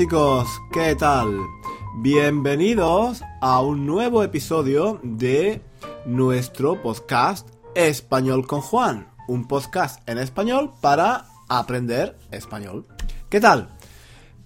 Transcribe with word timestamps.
chicos, 0.00 0.62
¿qué 0.72 0.94
tal? 0.94 1.46
Bienvenidos 1.98 3.22
a 3.42 3.60
un 3.60 3.84
nuevo 3.84 4.22
episodio 4.22 4.98
de 5.02 5.60
nuestro 6.06 6.80
podcast 6.80 7.46
Español 7.74 8.46
con 8.46 8.62
Juan, 8.62 9.10
un 9.28 9.46
podcast 9.46 10.00
en 10.08 10.16
español 10.16 10.72
para 10.80 11.26
aprender 11.50 12.16
español. 12.30 12.86
¿Qué 13.28 13.40
tal? 13.40 13.76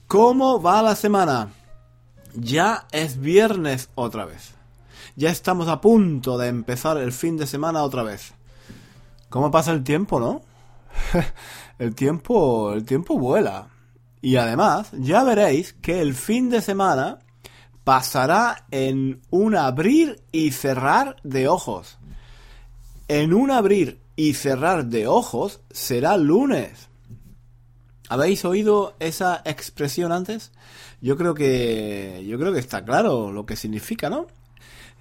¿Cómo 0.08 0.60
va 0.60 0.82
la 0.82 0.96
semana? 0.96 1.52
Ya 2.34 2.88
es 2.90 3.20
viernes 3.20 3.90
otra 3.94 4.24
vez. 4.24 4.54
Ya 5.14 5.30
estamos 5.30 5.68
a 5.68 5.80
punto 5.80 6.36
de 6.36 6.48
empezar 6.48 6.96
el 6.96 7.12
fin 7.12 7.36
de 7.36 7.46
semana 7.46 7.84
otra 7.84 8.02
vez. 8.02 8.34
¿Cómo 9.28 9.52
pasa 9.52 9.70
el 9.70 9.84
tiempo, 9.84 10.18
no? 10.18 10.42
el 11.78 11.94
tiempo, 11.94 12.72
el 12.72 12.84
tiempo 12.84 13.16
vuela. 13.16 13.68
Y 14.24 14.36
además, 14.36 14.88
ya 14.92 15.22
veréis 15.22 15.74
que 15.74 16.00
el 16.00 16.14
fin 16.14 16.48
de 16.48 16.62
semana 16.62 17.18
pasará 17.84 18.64
en 18.70 19.20
un 19.28 19.54
abrir 19.54 20.22
y 20.32 20.52
cerrar 20.52 21.16
de 21.24 21.46
ojos. 21.46 21.98
En 23.06 23.34
un 23.34 23.50
abrir 23.50 24.00
y 24.16 24.32
cerrar 24.32 24.86
de 24.86 25.08
ojos 25.08 25.60
será 25.70 26.16
lunes. 26.16 26.88
¿Habéis 28.08 28.46
oído 28.46 28.94
esa 28.98 29.42
expresión 29.44 30.10
antes? 30.10 30.52
Yo 31.02 31.18
creo 31.18 31.34
que 31.34 32.24
yo 32.26 32.38
creo 32.38 32.54
que 32.54 32.60
está 32.60 32.82
claro 32.82 33.30
lo 33.30 33.44
que 33.44 33.56
significa, 33.56 34.08
¿no? 34.08 34.26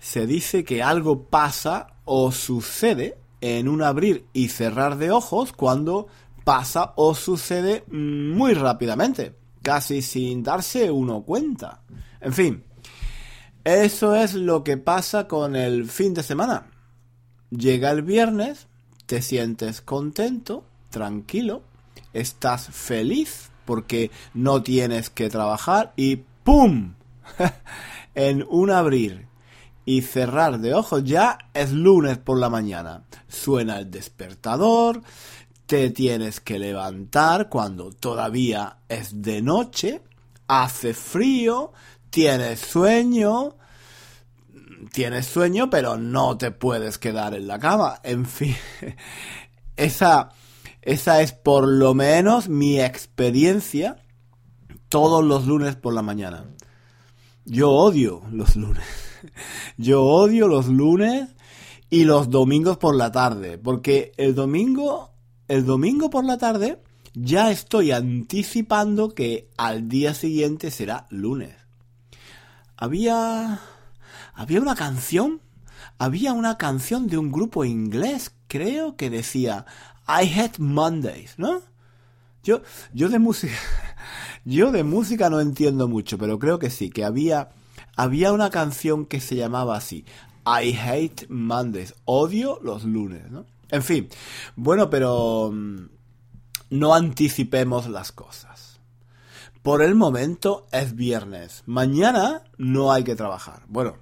Se 0.01 0.27
dice 0.27 0.65
que 0.65 0.83
algo 0.83 1.29
pasa 1.29 1.93
o 2.03 2.33
sucede 2.33 3.15
en 3.39 3.69
un 3.69 3.83
abrir 3.83 4.25
y 4.33 4.49
cerrar 4.49 4.97
de 4.97 5.11
ojos 5.11 5.53
cuando 5.53 6.07
pasa 6.43 6.93
o 6.95 7.15
sucede 7.15 7.83
muy 7.87 8.53
rápidamente, 8.53 9.35
casi 9.61 10.01
sin 10.01 10.43
darse 10.43 10.91
uno 10.91 11.23
cuenta. 11.23 11.81
En 12.21 12.33
fin, 12.33 12.63
eso 13.63 14.15
es 14.15 14.33
lo 14.33 14.63
que 14.63 14.77
pasa 14.77 15.27
con 15.27 15.55
el 15.55 15.89
fin 15.89 16.13
de 16.13 16.23
semana. 16.23 16.67
Llega 17.49 17.91
el 17.91 18.01
viernes, 18.01 18.67
te 19.05 19.21
sientes 19.21 19.81
contento, 19.81 20.65
tranquilo, 20.89 21.63
estás 22.13 22.67
feliz 22.67 23.51
porque 23.65 24.11
no 24.33 24.63
tienes 24.63 25.09
que 25.09 25.29
trabajar 25.29 25.93
y 25.95 26.17
¡pum! 26.43 26.95
en 28.15 28.45
un 28.49 28.69
abrir 28.69 29.27
y 29.85 30.01
cerrar 30.01 30.59
de 30.59 30.73
ojos 30.73 31.03
ya 31.03 31.37
es 31.53 31.71
lunes 31.71 32.17
por 32.17 32.39
la 32.39 32.49
mañana. 32.49 33.03
Suena 33.27 33.79
el 33.79 33.91
despertador, 33.91 35.01
te 35.73 35.89
tienes 35.89 36.39
que 36.39 36.59
levantar 36.59 37.49
cuando 37.49 37.91
todavía 37.91 38.77
es 38.87 39.23
de 39.23 39.41
noche, 39.41 40.03
hace 40.47 40.93
frío, 40.93 41.73
tienes 42.11 42.59
sueño, 42.59 43.55
tienes 44.91 45.25
sueño, 45.25 45.71
pero 45.71 45.97
no 45.97 46.37
te 46.37 46.51
puedes 46.51 46.99
quedar 46.99 47.33
en 47.33 47.47
la 47.47 47.57
cama. 47.57 47.99
En 48.03 48.27
fin, 48.27 48.55
esa, 49.75 50.29
esa 50.83 51.23
es 51.23 51.31
por 51.31 51.67
lo 51.67 51.95
menos 51.95 52.49
mi 52.49 52.79
experiencia 52.79 53.95
todos 54.89 55.25
los 55.25 55.47
lunes 55.47 55.75
por 55.75 55.95
la 55.95 56.03
mañana. 56.03 56.45
Yo 57.45 57.71
odio 57.71 58.21
los 58.31 58.55
lunes. 58.55 58.85
Yo 59.77 60.03
odio 60.03 60.47
los 60.47 60.67
lunes 60.67 61.29
y 61.89 62.03
los 62.03 62.29
domingos 62.29 62.77
por 62.77 62.93
la 62.93 63.11
tarde, 63.11 63.57
porque 63.57 64.11
el 64.17 64.35
domingo 64.35 65.12
el 65.47 65.65
domingo 65.65 66.09
por 66.09 66.25
la 66.25 66.37
tarde 66.37 66.79
ya 67.13 67.51
estoy 67.51 67.91
anticipando 67.91 69.13
que 69.13 69.49
al 69.57 69.87
día 69.87 70.13
siguiente 70.13 70.71
será 70.71 71.05
lunes. 71.09 71.55
Había... 72.75 73.59
Había 74.33 74.61
una 74.61 74.75
canción. 74.75 75.41
Había 75.99 76.33
una 76.33 76.57
canción 76.57 77.07
de 77.07 77.19
un 77.19 77.31
grupo 77.31 77.65
inglés, 77.65 78.35
creo, 78.47 78.95
que 78.95 79.09
decía 79.09 79.65
I 80.07 80.27
hate 80.39 80.59
Mondays, 80.59 81.35
¿no? 81.37 81.61
Yo, 82.43 82.61
yo 82.93 83.09
de 83.09 83.19
música, 83.19 83.53
yo 84.45 84.71
de 84.71 84.83
música 84.83 85.29
no 85.29 85.39
entiendo 85.39 85.87
mucho, 85.87 86.17
pero 86.17 86.39
creo 86.39 86.59
que 86.59 86.69
sí, 86.69 86.89
que 86.89 87.05
había, 87.05 87.51
había 87.95 88.33
una 88.33 88.49
canción 88.49 89.05
que 89.05 89.21
se 89.21 89.35
llamaba 89.35 89.77
así, 89.77 90.03
I 90.45 90.75
hate 90.75 91.29
Mondays, 91.29 91.93
odio 92.03 92.59
los 92.61 92.83
lunes, 92.83 93.31
¿no? 93.31 93.45
En 93.73 93.81
fin, 93.81 94.07
bueno, 94.55 94.91
pero 94.91 95.49
mm, 95.51 95.87
no 96.69 96.93
anticipemos 96.93 97.89
las 97.89 98.11
cosas. 98.11 98.79
Por 99.63 99.81
el 99.81 99.95
momento 99.95 100.67
es 100.71 100.95
viernes. 100.95 101.63
Mañana 101.65 102.43
no 102.59 102.91
hay 102.91 103.03
que 103.03 103.15
trabajar. 103.15 103.63
Bueno, 103.67 103.95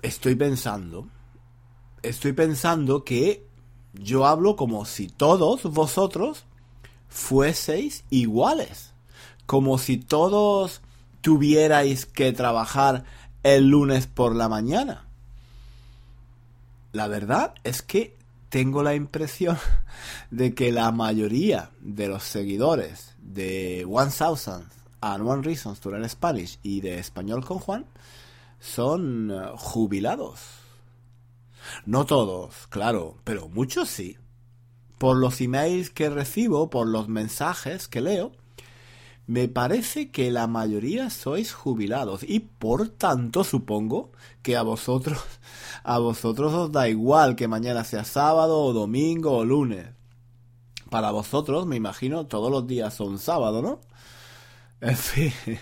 estoy 0.00 0.36
pensando, 0.36 1.08
estoy 2.02 2.34
pensando 2.34 3.02
que 3.02 3.44
yo 3.94 4.26
hablo 4.26 4.54
como 4.54 4.84
si 4.84 5.08
todos 5.08 5.64
vosotros 5.64 6.44
fueseis 7.08 8.04
iguales. 8.10 8.92
Como 9.44 9.78
si 9.78 9.96
todos 9.96 10.82
tuvierais 11.20 12.06
que 12.06 12.32
trabajar 12.32 13.02
el 13.42 13.70
lunes 13.70 14.06
por 14.06 14.36
la 14.36 14.48
mañana. 14.48 15.05
La 16.96 17.08
verdad 17.08 17.52
es 17.62 17.82
que 17.82 18.16
tengo 18.48 18.82
la 18.82 18.94
impresión 18.94 19.58
de 20.30 20.54
que 20.54 20.72
la 20.72 20.90
mayoría 20.92 21.68
de 21.82 22.08
los 22.08 22.22
seguidores 22.22 23.14
de 23.18 23.86
One 23.86 24.10
Thousand 24.10 24.66
and 25.02 25.28
One 25.28 25.42
Reasons 25.42 25.78
to 25.80 25.90
Learn 25.90 26.08
Spanish 26.08 26.58
y 26.62 26.80
de 26.80 26.98
Español 26.98 27.44
con 27.44 27.58
Juan 27.58 27.84
son 28.60 29.30
eh, 29.30 29.50
jubilados. 29.56 30.40
No 31.84 32.06
todos, 32.06 32.66
claro, 32.68 33.18
pero 33.24 33.50
muchos 33.50 33.90
sí. 33.90 34.16
Por 34.96 35.18
los 35.18 35.42
emails 35.42 35.90
que 35.90 36.08
recibo, 36.08 36.70
por 36.70 36.86
los 36.86 37.08
mensajes 37.08 37.88
que 37.88 38.00
leo, 38.00 38.32
me 39.26 39.48
parece 39.48 40.10
que 40.10 40.30
la 40.30 40.46
mayoría 40.46 41.10
sois 41.10 41.52
jubilados 41.52 42.22
y 42.22 42.40
por 42.40 42.88
tanto 42.88 43.42
supongo 43.42 44.12
que 44.42 44.56
a 44.56 44.62
vosotros 44.62 45.18
a 45.84 45.98
vosotros 45.98 46.52
os 46.52 46.72
da 46.72 46.88
igual 46.88 47.34
que 47.34 47.48
mañana 47.48 47.84
sea 47.84 48.04
sábado 48.04 48.60
o 48.60 48.72
domingo 48.72 49.32
o 49.32 49.44
lunes. 49.44 49.88
Para 50.90 51.10
vosotros, 51.10 51.66
me 51.66 51.74
imagino, 51.74 52.26
todos 52.26 52.50
los 52.50 52.66
días 52.66 52.94
son 52.94 53.18
sábado, 53.18 53.62
¿no? 53.62 53.80
En 54.80 54.96
fin. 54.96 55.32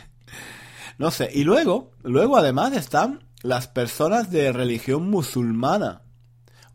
No 0.97 1.11
sé, 1.11 1.29
y 1.35 1.43
luego, 1.43 1.91
luego 2.05 2.37
además 2.37 2.73
están 2.73 3.25
las 3.43 3.67
personas 3.67 4.31
de 4.31 4.53
religión 4.53 5.11
musulmana 5.11 6.03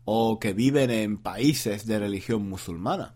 o 0.04 0.38
que 0.38 0.52
viven 0.52 0.90
en 0.90 1.16
países 1.16 1.86
de 1.86 1.98
religión 1.98 2.46
musulmana. 2.46 3.14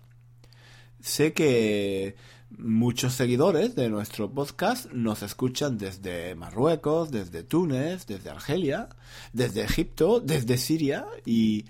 Sé 1.01 1.35
que 1.35 2.17
Muchos 2.59 3.15
seguidores 3.15 3.75
de 3.75 3.88
nuestro 3.88 4.31
podcast 4.31 4.92
nos 4.92 5.22
escuchan 5.22 5.76
desde 5.76 6.34
Marruecos, 6.37 7.10
desde 7.10 7.42
Túnez, 7.42 8.06
desde 8.06 8.31
Argelia, 8.31 8.91
desde 9.32 9.62
Egipto, 9.62 10.20
desde 10.20 10.56
Siria 10.56 11.04
y 11.25 11.64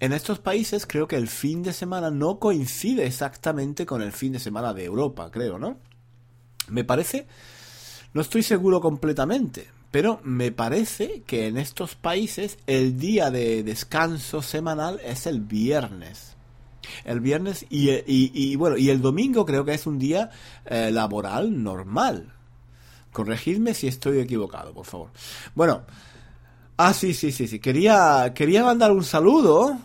en 0.00 0.12
estos 0.12 0.40
países 0.40 0.86
creo 0.86 1.06
que 1.06 1.16
el 1.16 1.28
fin 1.28 1.62
de 1.62 1.72
semana 1.72 2.10
no 2.10 2.38
coincide 2.38 3.06
exactamente 3.06 3.86
con 3.86 4.02
el 4.02 4.12
fin 4.12 4.32
de 4.32 4.40
semana 4.40 4.74
de 4.74 4.84
Europa, 4.84 5.30
creo, 5.30 5.58
¿no? 5.58 5.78
Me 6.68 6.82
parece, 6.82 7.28
no 8.12 8.22
estoy 8.22 8.42
seguro 8.42 8.80
completamente, 8.80 9.68
pero 9.92 10.20
me 10.24 10.50
parece 10.52 11.22
que 11.26 11.46
en 11.46 11.58
estos 11.58 11.94
países 11.94 12.58
el 12.66 12.98
día 12.98 13.30
de 13.30 13.62
descanso 13.62 14.42
semanal 14.42 15.00
es 15.04 15.26
el 15.26 15.40
viernes. 15.40 16.35
El 17.04 17.20
viernes 17.20 17.66
y, 17.68 18.56
bueno, 18.56 18.76
y 18.76 18.90
el 18.90 19.00
domingo 19.00 19.44
creo 19.44 19.64
que 19.64 19.74
es 19.74 19.86
un 19.86 19.98
día 19.98 20.30
eh, 20.64 20.90
laboral 20.90 21.62
normal. 21.62 22.32
Corregidme 23.12 23.74
si 23.74 23.88
estoy 23.88 24.18
equivocado, 24.18 24.74
por 24.74 24.84
favor. 24.84 25.10
Bueno, 25.54 25.82
ah, 26.76 26.92
sí, 26.92 27.14
sí, 27.14 27.32
sí, 27.32 27.48
sí. 27.48 27.60
Quería, 27.60 28.32
quería 28.34 28.64
mandar 28.64 28.92
un 28.92 29.04
saludo 29.04 29.78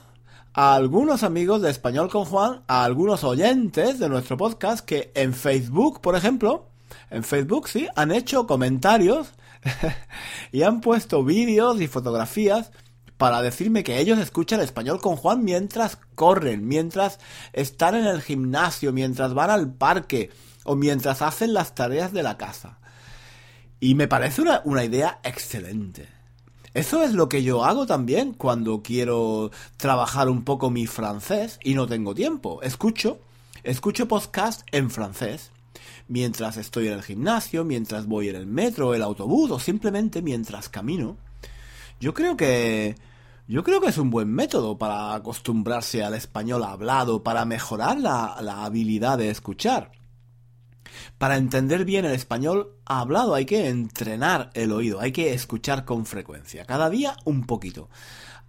a 0.54 0.76
algunos 0.76 1.24
amigos 1.24 1.62
de 1.62 1.70
Español 1.70 2.10
con 2.10 2.26
Juan, 2.26 2.62
a 2.68 2.84
algunos 2.84 3.24
oyentes 3.24 4.00
de 4.00 4.10
nuestro 4.10 4.36
podcast 4.38 4.86
que 4.86 5.12
en 5.16 5.34
Facebook, 5.34 6.02
por 6.02 6.16
ejemplo, 6.16 6.68
en 7.10 7.24
Facebook, 7.24 7.70
sí, 7.70 7.88
han 7.96 8.12
hecho 8.12 8.48
comentarios 8.48 9.30
y 10.52 10.64
han 10.64 10.82
puesto 10.82 11.24
vídeos 11.24 11.80
y 11.80 11.88
fotografías 11.88 12.72
para 13.22 13.44
decirme 13.44 13.84
que 13.84 14.00
ellos 14.00 14.18
escuchan 14.18 14.62
español 14.62 15.00
con 15.00 15.16
Juan 15.16 15.44
mientras 15.44 16.00
corren, 16.16 16.68
mientras 16.68 17.20
están 17.54 17.94
en 17.94 18.08
el 18.08 18.20
gimnasio, 18.24 18.94
mientras 18.94 19.36
van 19.36 19.52
al 19.52 19.72
parque 19.72 20.32
o 20.64 20.76
mientras 20.76 21.22
hacen 21.22 21.54
las 21.54 21.76
tareas 21.76 22.14
de 22.14 22.24
la 22.24 22.40
casa. 22.40 22.80
Y 23.80 23.94
me 23.94 24.08
parece 24.08 24.42
una, 24.42 24.64
una 24.66 24.84
idea 24.84 25.20
excelente. 25.24 26.08
Eso 26.74 27.04
es 27.04 27.14
lo 27.14 27.30
que 27.30 27.44
yo 27.44 27.64
hago 27.64 27.86
también 27.86 28.34
cuando 28.34 28.82
quiero 28.82 29.52
trabajar 29.78 30.28
un 30.28 30.44
poco 30.44 30.72
mi 30.72 30.88
francés 30.88 31.60
y 31.64 31.76
no 31.76 31.86
tengo 31.86 32.16
tiempo. 32.16 32.64
Escucho, 32.64 33.20
escucho 33.62 34.08
podcast 34.08 34.64
en 34.72 34.90
francés 34.90 35.52
mientras 36.08 36.58
estoy 36.58 36.88
en 36.88 36.94
el 36.94 37.04
gimnasio, 37.04 37.66
mientras 37.66 38.08
voy 38.08 38.30
en 38.30 38.36
el 38.36 38.48
metro, 38.48 38.96
el 38.96 39.04
autobús 39.04 39.52
o 39.52 39.60
simplemente 39.60 40.24
mientras 40.24 40.70
camino. 40.70 41.18
Yo 42.00 42.16
creo 42.16 42.36
que 42.36 42.96
yo 43.48 43.64
creo 43.64 43.82
que 43.82 43.90
es 43.90 43.98
un 43.98 44.10
buen 44.10 44.32
método 44.32 44.78
para 44.78 45.14
acostumbrarse 45.14 46.04
al 46.04 46.14
español 46.14 46.64
hablado, 46.64 47.24
para 47.24 47.46
mejorar 47.46 48.00
la, 48.00 48.38
la 48.42 48.66
habilidad 48.66 49.18
de 49.18 49.30
escuchar. 49.30 49.92
Para 51.18 51.38
entender 51.38 51.86
bien 51.86 52.06
el 52.06 52.14
español 52.14 52.76
hablado 52.86 53.36
hay 53.36 53.46
que 53.46 53.70
entrenar 53.70 54.50
el 54.54 54.72
oído, 54.72 55.00
hay 55.00 55.12
que 55.12 55.34
escuchar 55.34 55.86
con 55.86 56.06
frecuencia, 56.06 56.66
cada 56.66 56.90
día 56.90 57.16
un 57.26 57.46
poquito. 57.46 57.90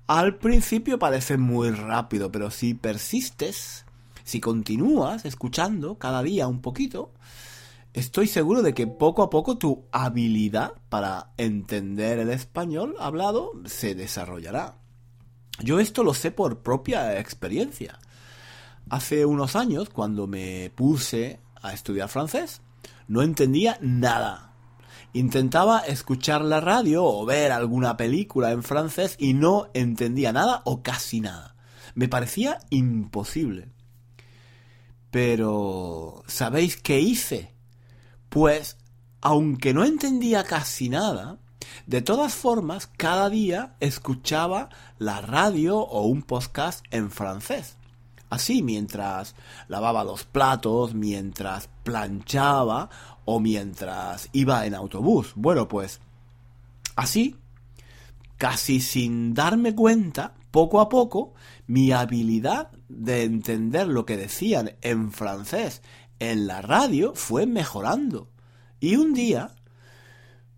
Al 0.06 0.37
principio 0.37 0.99
parece 0.99 1.37
muy 1.39 1.71
rápido, 1.71 2.33
pero 2.33 2.50
si 2.50 2.75
persistes, 2.75 3.87
si 4.25 4.41
continúas 4.41 5.25
escuchando 5.25 5.99
cada 5.99 6.23
día 6.23 6.49
un 6.49 6.61
poquito, 6.61 7.12
estoy 7.93 8.27
seguro 8.27 8.62
de 8.62 8.75
que 8.75 8.87
poco 8.87 9.23
a 9.23 9.31
poco 9.31 9.59
tu 9.59 9.87
habilidad 9.93 10.75
para 10.89 11.33
entender 11.37 12.19
el 12.19 12.31
español 12.31 12.97
hablado 12.99 13.53
se 13.65 13.94
desarrollará. 13.94 14.81
Yo 15.62 15.79
esto 15.79 16.03
lo 16.03 16.12
sé 16.12 16.31
por 16.31 16.59
propia 16.59 17.19
experiencia. 17.19 17.99
Hace 18.91 19.25
unos 19.25 19.56
años, 19.56 19.88
cuando 19.91 20.26
me 20.26 20.70
puse 20.75 21.41
a 21.62 21.73
estudiar 21.73 22.09
francés, 22.09 22.61
no 23.06 23.23
entendía 23.23 23.79
nada. 23.81 24.55
Intentaba 25.12 25.81
escuchar 25.81 26.43
la 26.43 26.61
radio 26.61 27.05
o 27.05 27.25
ver 27.25 27.53
alguna 27.53 27.97
película 27.97 28.50
en 28.50 28.62
francés 28.62 29.17
y 29.19 29.35
no 29.35 29.69
entendía 29.75 30.32
nada 30.32 30.62
o 30.64 30.82
casi 30.82 31.20
nada. 31.20 31.55
Me 31.94 32.08
parecía 32.08 32.58
imposible. 32.70 33.69
Pero, 35.11 36.25
¿sabéis 36.26 36.76
qué 36.76 37.00
hice? 37.00 37.55
Pues, 38.31 38.79
aunque 39.20 39.75
no 39.75 39.85
entendía 39.85 40.43
casi 40.44 40.88
nada, 40.88 41.38
de 41.87 42.03
todas 42.03 42.35
formas, 42.35 42.87
cada 42.87 43.31
día 43.31 43.77
escuchaba 43.81 44.69
la 44.99 45.21
radio 45.21 45.79
o 45.79 46.07
un 46.07 46.23
podcast 46.23 46.85
en 46.91 47.11
francés. 47.11 47.77
Así, 48.31 48.63
mientras 48.63 49.35
lavaba 49.69 50.05
los 50.05 50.25
platos, 50.25 50.95
mientras 50.95 51.69
planchaba 51.85 52.89
o 53.27 53.41
mientras 53.41 54.31
iba 54.33 54.65
en 54.65 54.75
autobús. 54.75 55.33
Bueno, 55.35 55.69
pues 55.69 56.01
así, 56.97 57.37
casi 58.39 58.81
sin 58.81 59.35
darme 59.35 59.75
cuenta, 59.75 60.35
poco 60.51 60.81
a 60.81 60.89
poco, 60.89 61.35
mi 61.67 61.93
habilidad 61.93 62.71
de 62.89 63.25
entender 63.25 63.87
lo 63.87 64.07
que 64.07 64.17
decían 64.17 64.77
en 64.81 65.13
francés 65.13 65.83
en 66.19 66.47
la 66.47 66.63
radio 66.63 67.13
fue 67.15 67.47
mejorando. 67.47 68.29
Y 68.81 68.97
un 68.97 69.13
día 69.13 69.51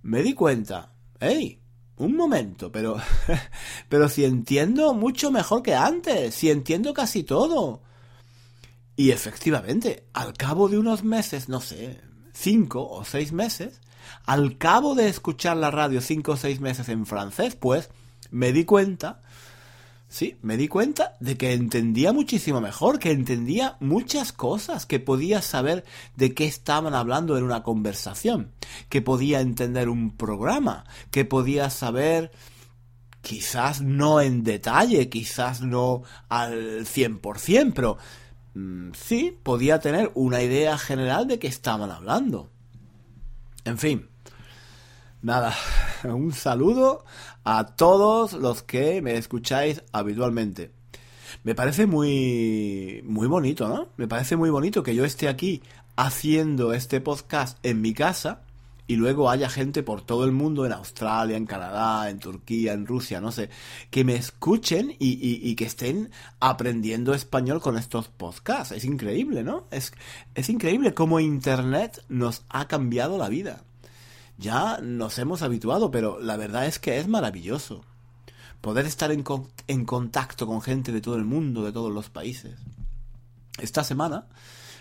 me 0.03 0.23
di 0.23 0.35
cuenta, 0.35 0.94
hey, 1.25 1.61
un 1.97 2.17
momento, 2.17 2.73
pero. 2.73 2.97
pero 3.89 4.09
si 4.09 4.25
entiendo 4.25 4.95
mucho 4.95 5.31
mejor 5.31 5.63
que 5.63 5.75
antes, 5.75 6.35
si 6.35 6.51
entiendo 6.51 6.93
casi 6.95 7.23
todo. 7.23 7.83
Y 8.97 9.11
efectivamente, 9.11 10.07
al 10.13 10.35
cabo 10.35 10.69
de 10.69 10.79
unos 10.79 11.03
meses, 11.03 11.49
no 11.49 11.61
sé, 11.61 12.01
cinco 12.33 12.89
o 12.89 13.05
seis 13.05 13.33
meses, 13.33 13.81
al 14.25 14.57
cabo 14.59 14.95
de 14.95 15.09
escuchar 15.09 15.57
la 15.57 15.71
radio 15.71 16.01
cinco 16.01 16.33
o 16.33 16.37
seis 16.37 16.61
meses 16.61 16.89
en 16.89 17.07
francés, 17.07 17.57
pues 17.57 17.91
me 18.31 18.53
di 18.53 18.65
cuenta 18.65 19.21
Sí, 20.15 20.37
me 20.43 20.57
di 20.57 20.69
cuenta 20.69 21.17
de 21.19 21.37
que 21.37 21.55
entendía 21.55 22.13
muchísimo 22.13 22.61
mejor, 22.61 23.01
que 23.01 23.11
entendía 23.11 23.77
muchas 23.81 24.33
cosas, 24.33 24.87
que 24.87 25.01
podía 25.01 25.43
saber 25.43 25.85
de 26.15 26.35
qué 26.35 26.47
estaban 26.47 26.95
hablando 26.95 27.37
en 27.37 27.43
una 27.43 27.65
conversación, 27.65 28.53
que 28.89 29.03
podía 29.03 29.41
entender 29.41 29.89
un 29.89 30.17
programa, 30.17 30.85
que 31.11 31.25
podía 31.25 31.69
saber, 31.69 32.31
quizás 33.23 33.81
no 33.81 34.21
en 34.21 34.45
detalle, 34.45 35.09
quizás 35.09 35.63
no 35.63 36.05
al 36.29 36.87
100%, 36.87 37.73
pero 37.75 37.99
mm, 38.55 38.93
sí, 38.93 39.37
podía 39.43 39.81
tener 39.81 40.13
una 40.15 40.43
idea 40.43 40.79
general 40.79 41.27
de 41.27 41.41
qué 41.41 41.49
estaban 41.49 41.91
hablando. 41.91 42.51
En 43.65 43.79
fin, 43.79 44.09
Nada, 45.25 45.55
un 46.05 46.35
saludo 46.35 47.07
a 47.45 47.67
todos 47.77 48.33
los 48.33 48.63
que 48.63 49.03
me 49.03 49.17
escucháis 49.17 49.83
habitualmente. 49.93 50.73
Me 51.43 51.55
parece 51.55 51.87
muy 51.87 53.03
muy 53.05 53.27
bonito, 53.27 53.69
¿no? 53.69 53.89
Me 53.97 54.09
parece 54.09 54.37
muy 54.37 54.51
bonito 54.51 54.83
que 54.83 54.95
yo 54.95 55.05
esté 55.05 55.29
aquí 55.29 55.63
haciendo 55.97 56.73
este 56.73 57.01
podcast 57.01 57.59
en 57.63 57.81
mi 57.81 57.95
casa 57.95 58.43
y 58.87 58.97
luego 58.97 59.31
haya 59.31 59.49
gente 59.49 59.83
por 59.83 60.03
todo 60.03 60.25
el 60.25 60.33
mundo, 60.33 60.67
en 60.67 60.73
Australia, 60.73 61.37
en 61.37 61.47
Canadá, 61.47 62.11
en 62.11 62.19
Turquía, 62.19 62.75
en 62.75 62.87
Rusia, 62.87 63.21
no 63.21 63.33
sé, 63.33 63.49
que 63.91 64.05
me 64.05 64.15
escuchen 64.15 64.95
y, 64.99 65.55
que 65.57 65.65
estén 65.65 66.11
aprendiendo 66.39 67.15
español 67.15 67.61
con 67.61 67.79
estos 67.79 68.09
podcasts. 68.09 68.73
Es 68.73 68.85
increíble, 68.85 69.43
¿no? 69.43 69.67
Es, 69.71 69.93
es 70.35 70.51
increíble 70.51 70.93
cómo 70.93 71.21
Internet 71.21 72.05
nos 72.09 72.45
ha 72.51 72.69
cambiado 72.69 73.17
la 73.17 73.29
vida. 73.31 73.65
Ya 74.39 74.79
nos 74.83 75.19
hemos 75.19 75.43
habituado, 75.43 75.91
pero 75.91 76.19
la 76.21 76.37
verdad 76.37 76.67
es 76.67 76.79
que 76.79 76.99
es 76.99 77.09
maravilloso. 77.09 77.85
Poder 78.61 78.87
estar 78.87 79.13
en, 79.13 79.25
en 79.69 79.85
contacto 79.85 80.47
con 80.47 80.63
gente 80.63 80.91
de 80.93 81.01
todo 81.01 81.17
el 81.17 81.25
mundo, 81.25 81.65
de 81.65 81.73
todos 81.73 81.93
los 81.93 82.11
países. 82.11 82.57
Esta 83.59 83.85
semana, 83.85 84.27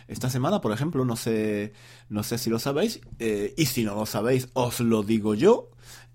esta 0.07 0.29
semana, 0.29 0.61
por 0.61 0.71
ejemplo, 0.71 1.05
no 1.05 1.15
sé, 1.15 1.73
no 2.09 2.23
sé 2.23 2.37
si 2.37 2.49
lo 2.49 2.59
sabéis, 2.59 3.01
eh, 3.19 3.53
y 3.57 3.67
si 3.67 3.83
no 3.83 3.95
lo 3.95 4.05
sabéis, 4.05 4.49
os 4.53 4.79
lo 4.79 5.03
digo 5.03 5.35
yo. 5.35 5.69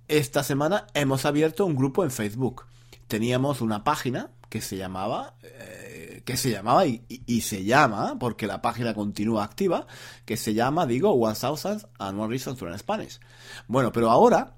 Esta 0.08 0.42
semana 0.42 0.86
hemos 0.94 1.24
abierto 1.24 1.66
un 1.66 1.76
grupo 1.76 2.04
en 2.04 2.10
Facebook. 2.10 2.64
Teníamos 3.06 3.60
una 3.60 3.84
página 3.84 4.30
que 4.48 4.60
se 4.60 4.76
llamaba 4.76 5.34
eh, 5.42 5.87
que 6.28 6.36
se 6.36 6.50
llamaba 6.50 6.84
y, 6.84 7.40
se 7.40 7.64
llama, 7.64 8.18
porque 8.20 8.46
la 8.46 8.60
página 8.60 8.92
continúa 8.92 9.44
activa, 9.44 9.86
que 10.26 10.36
se 10.36 10.52
llama, 10.52 10.84
digo, 10.84 11.10
One 11.12 11.34
Thousand 11.34 11.86
and 11.98 12.20
One 12.20 12.28
Reasons 12.28 12.58
to 12.58 12.76
Spanish. 12.76 13.18
Bueno, 13.66 13.92
pero 13.92 14.10
ahora 14.10 14.54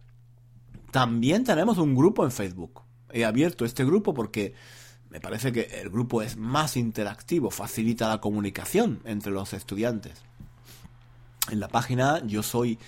también 0.91 1.45
tenemos 1.45 1.79
un 1.79 1.95
grupo 1.95 2.25
en 2.25 2.33
Facebook. 2.33 2.83
He 3.13 3.25
abierto 3.25 3.65
este 3.65 3.85
grupo 3.85 4.13
porque 4.13 4.53
me 5.11 5.21
parece 5.21 5.53
que 5.53 5.61
el 5.81 5.91
grupo 5.91 6.23
es 6.23 6.37
más 6.37 6.77
interactivo, 6.77 7.53
facilita 7.53 8.09
la 8.09 8.21
comunicación 8.21 9.01
entre 9.05 9.31
los 9.31 9.53
estudiantes. 9.53 10.25
En 11.53 11.61
la 11.61 11.69
página 11.69 12.21
yo 12.27 12.43
soy 12.43 12.81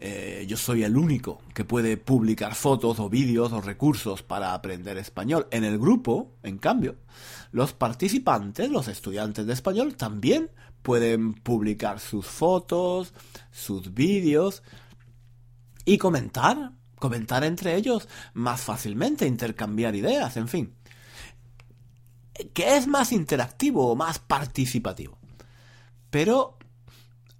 eh, 0.00 0.44
yo 0.48 0.56
soy 0.56 0.84
el 0.84 0.96
único 0.96 1.42
que 1.54 1.64
puede 1.64 1.96
publicar 1.96 2.54
fotos 2.54 3.00
o 3.00 3.08
vídeos 3.08 3.52
o 3.52 3.60
recursos 3.60 4.22
para 4.22 4.54
aprender 4.54 4.96
español. 4.96 5.48
En 5.50 5.64
el 5.64 5.78
grupo, 5.78 6.36
en 6.44 6.58
cambio, 6.58 6.96
los 7.50 7.72
participantes, 7.72 8.70
los 8.70 8.86
estudiantes 8.86 9.46
de 9.46 9.52
español, 9.52 9.96
también 9.96 10.50
pueden 10.82 11.34
publicar 11.34 11.98
sus 11.98 12.26
fotos, 12.26 13.12
sus 13.50 13.92
vídeos 13.92 14.62
y 15.84 15.98
comentar, 15.98 16.72
comentar 16.96 17.42
entre 17.42 17.74
ellos 17.74 18.08
más 18.34 18.60
fácilmente, 18.60 19.26
intercambiar 19.26 19.96
ideas, 19.96 20.36
en 20.36 20.46
fin. 20.46 20.74
Que 22.54 22.76
es 22.76 22.86
más 22.86 23.10
interactivo 23.10 23.96
más 23.96 24.20
participativo. 24.20 25.18
Pero, 26.10 26.56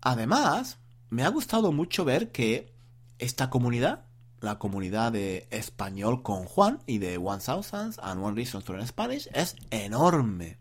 además, 0.01 0.79
me 1.11 1.25
ha 1.25 1.29
gustado 1.29 1.73
mucho 1.73 2.05
ver 2.05 2.31
que 2.31 2.73
esta 3.19 3.51
comunidad, 3.51 4.05
la 4.41 4.59
comunidad 4.59 5.13
de 5.13 5.49
español 5.51 6.23
con 6.23 6.45
Juan 6.45 6.81
y 6.87 6.99
de 6.99 7.19
One 7.19 7.43
Thousands 7.45 7.99
and 8.01 8.23
One 8.23 8.37
Reason 8.37 8.63
to 8.63 8.73
Learn 8.73 8.87
Spanish, 8.87 9.29
es 9.33 9.57
enorme. 9.71 10.59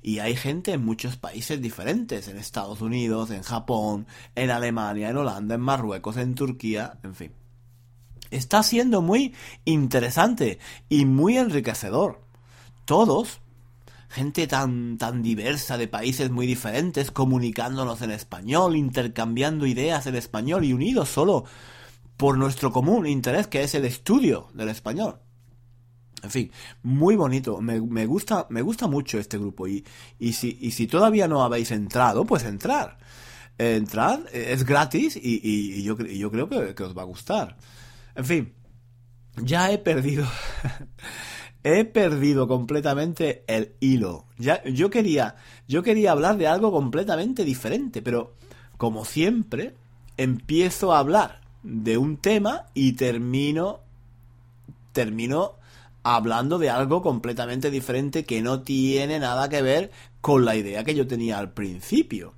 Y 0.00 0.18
hay 0.18 0.34
gente 0.34 0.72
en 0.72 0.84
muchos 0.84 1.16
países 1.16 1.60
diferentes, 1.60 2.26
en 2.26 2.36
Estados 2.38 2.80
Unidos, 2.80 3.30
en 3.30 3.42
Japón, 3.42 4.06
en 4.34 4.50
Alemania, 4.50 5.10
en 5.10 5.16
Holanda, 5.16 5.54
en 5.54 5.60
Marruecos, 5.60 6.16
en 6.16 6.34
Turquía, 6.34 6.98
en 7.02 7.14
fin. 7.14 7.32
Está 8.30 8.62
siendo 8.62 9.02
muy 9.02 9.34
interesante 9.64 10.58
y 10.88 11.04
muy 11.04 11.36
enriquecedor. 11.36 12.22
Todos 12.84 13.41
gente 14.12 14.46
tan, 14.46 14.98
tan 14.98 15.22
diversa 15.22 15.78
de 15.78 15.88
países 15.88 16.30
muy 16.30 16.46
diferentes, 16.46 17.10
comunicándonos 17.10 18.02
en 18.02 18.10
español, 18.10 18.76
intercambiando 18.76 19.66
ideas 19.66 20.06
en 20.06 20.16
español 20.16 20.64
y 20.64 20.74
unidos 20.74 21.08
solo 21.08 21.44
por 22.18 22.36
nuestro 22.36 22.72
común 22.72 23.06
interés, 23.06 23.46
que 23.46 23.62
es 23.62 23.74
el 23.74 23.86
estudio 23.86 24.48
del 24.52 24.68
español. 24.68 25.18
En 26.22 26.30
fin, 26.30 26.52
muy 26.82 27.16
bonito. 27.16 27.60
Me, 27.60 28.06
gusta, 28.06 28.46
me 28.50 28.60
gusta 28.62 28.86
mucho 28.86 29.18
este 29.18 29.38
grupo. 29.38 29.66
Y, 29.66 29.84
y, 30.18 30.34
si, 30.34 30.58
y 30.60 30.72
si 30.72 30.86
todavía 30.86 31.26
no 31.26 31.42
habéis 31.42 31.70
entrado, 31.70 32.24
pues 32.24 32.44
entrar. 32.44 32.98
Entrar 33.58 34.26
es 34.32 34.64
gratis 34.64 35.16
y, 35.16 35.40
y 35.42 35.82
yo, 35.82 35.96
yo, 35.98 36.30
creo 36.30 36.48
que, 36.48 36.74
que 36.74 36.82
os 36.82 36.96
va 36.96 37.02
a 37.02 37.06
gustar. 37.06 37.56
En 38.14 38.24
fin, 38.24 38.52
ya 39.36 39.72
he 39.72 39.78
perdido. 39.78 40.26
He 41.64 41.84
perdido 41.84 42.48
completamente 42.48 43.44
el 43.46 43.72
hilo. 43.78 44.26
Yo 44.38 44.90
quería, 44.90 45.36
yo 45.68 45.82
quería 45.82 46.12
hablar 46.12 46.36
de 46.36 46.48
algo 46.48 46.72
completamente 46.72 47.44
diferente, 47.44 48.02
pero 48.02 48.34
como 48.76 49.04
siempre, 49.04 49.74
empiezo 50.16 50.92
a 50.92 50.98
hablar 50.98 51.40
de 51.62 51.98
un 51.98 52.16
tema 52.16 52.66
y 52.74 52.94
termino 52.94 53.80
termino 54.92 55.56
hablando 56.02 56.58
de 56.58 56.70
algo 56.70 57.02
completamente 57.02 57.70
diferente 57.70 58.24
que 58.24 58.42
no 58.42 58.62
tiene 58.62 59.18
nada 59.18 59.48
que 59.48 59.62
ver 59.62 59.90
con 60.20 60.44
la 60.44 60.56
idea 60.56 60.84
que 60.84 60.94
yo 60.94 61.06
tenía 61.06 61.38
al 61.38 61.52
principio. 61.52 62.34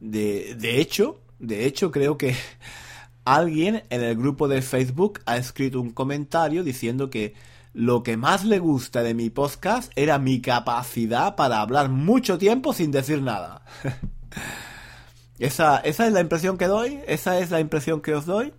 De, 0.00 0.54
de 0.58 0.80
hecho, 0.80 1.20
de 1.38 1.66
hecho 1.66 1.90
creo 1.90 2.16
que 2.16 2.34
alguien 3.24 3.82
en 3.90 4.02
el 4.02 4.16
grupo 4.16 4.48
de 4.48 4.62
Facebook 4.62 5.20
ha 5.26 5.36
escrito 5.36 5.80
un 5.80 5.90
comentario 5.90 6.64
diciendo 6.64 7.10
que 7.10 7.34
lo 7.74 8.02
que 8.02 8.16
más 8.16 8.44
le 8.44 8.58
gusta 8.58 9.02
de 9.02 9.14
mi 9.14 9.30
podcast 9.30 9.92
era 9.96 10.18
mi 10.18 10.40
capacidad 10.40 11.36
para 11.36 11.60
hablar 11.60 11.88
mucho 11.88 12.38
tiempo 12.38 12.72
sin 12.72 12.90
decir 12.90 13.22
nada. 13.22 13.62
esa, 15.38 15.78
esa 15.78 16.06
es 16.06 16.12
la 16.12 16.20
impresión 16.20 16.58
que 16.58 16.66
doy, 16.66 17.00
esa 17.06 17.38
es 17.38 17.50
la 17.50 17.60
impresión 17.60 18.00
que 18.02 18.14
os 18.14 18.26
doy, 18.26 18.52